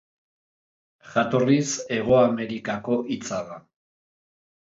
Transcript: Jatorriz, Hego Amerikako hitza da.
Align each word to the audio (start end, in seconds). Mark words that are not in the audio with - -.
Jatorriz, 1.09 1.67
Hego 1.97 2.17
Amerikako 2.21 2.97
hitza 3.13 3.43
da. 3.51 3.59